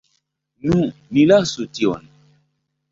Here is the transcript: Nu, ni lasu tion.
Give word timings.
Nu, 0.69 0.79
ni 1.19 1.27
lasu 1.33 1.71
tion. 1.77 2.13